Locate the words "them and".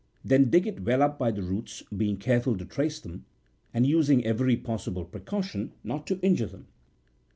2.99-3.85